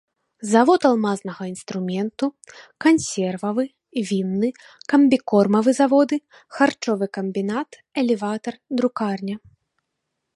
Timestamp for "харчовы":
6.57-7.05